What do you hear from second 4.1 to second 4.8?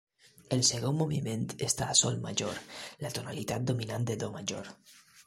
do major.